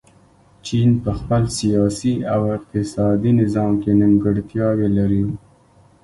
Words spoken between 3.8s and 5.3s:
کې نیمګړتیاوې لري.